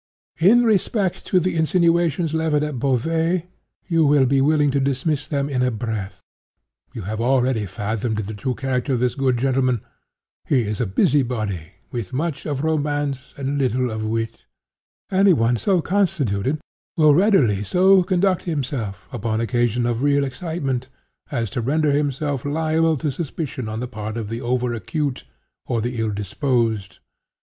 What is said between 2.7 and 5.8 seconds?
Beauvais, you will be willing to dismiss them in a